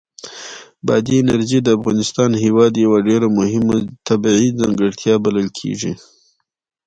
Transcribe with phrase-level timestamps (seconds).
[0.85, 3.75] بادي انرژي د افغانستان هېواد یوه ډېره مهمه
[4.07, 5.93] طبیعي ځانګړتیا بلل کېږي.